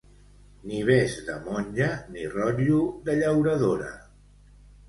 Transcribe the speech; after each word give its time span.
Ni 0.69 0.79
bes 0.87 1.17
de 1.27 1.35
monja, 1.43 1.91
ni 2.15 2.25
rotllo 2.33 2.81
de 3.11 3.19
llauradora. 3.21 3.93